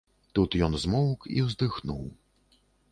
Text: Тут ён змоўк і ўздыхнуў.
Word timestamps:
Тут 0.39 0.57
ён 0.69 0.73
змоўк 0.85 1.29
і 1.37 1.45
ўздыхнуў. 1.51 2.05